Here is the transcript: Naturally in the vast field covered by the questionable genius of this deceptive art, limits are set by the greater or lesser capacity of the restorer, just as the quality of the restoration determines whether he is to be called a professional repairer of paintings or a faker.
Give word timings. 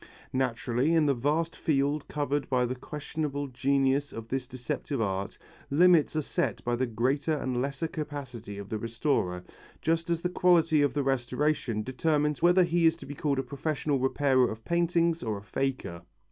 Naturally 0.33 0.95
in 0.95 1.05
the 1.05 1.13
vast 1.13 1.55
field 1.55 2.07
covered 2.07 2.49
by 2.49 2.65
the 2.65 2.73
questionable 2.73 3.45
genius 3.45 4.11
of 4.11 4.29
this 4.29 4.47
deceptive 4.47 4.99
art, 4.99 5.37
limits 5.69 6.15
are 6.15 6.23
set 6.23 6.63
by 6.63 6.75
the 6.75 6.87
greater 6.87 7.39
or 7.39 7.45
lesser 7.45 7.87
capacity 7.87 8.57
of 8.57 8.67
the 8.69 8.79
restorer, 8.79 9.43
just 9.79 10.09
as 10.09 10.23
the 10.23 10.27
quality 10.29 10.81
of 10.81 10.95
the 10.95 11.03
restoration 11.03 11.83
determines 11.83 12.41
whether 12.41 12.63
he 12.63 12.87
is 12.87 12.95
to 12.95 13.05
be 13.05 13.13
called 13.13 13.37
a 13.37 13.43
professional 13.43 13.99
repairer 13.99 14.49
of 14.49 14.65
paintings 14.65 15.21
or 15.21 15.37
a 15.37 15.43
faker. 15.43 16.01